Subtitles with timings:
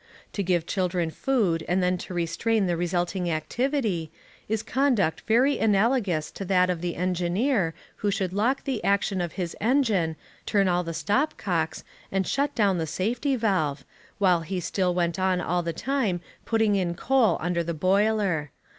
[0.33, 4.11] To give children food and then to restrain the resulting activity,
[4.49, 9.33] is conduct very analogous to that of the engineer who should lock the action of
[9.33, 10.15] his engine,
[10.47, 13.85] turn all the stop cocks, and shut down the safety valve,
[14.17, 18.49] while he still went on all the time putting in coal under the boiler.